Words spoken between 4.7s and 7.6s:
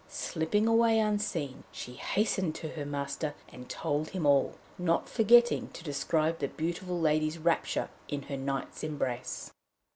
not forgetting to describe the beautiful lady's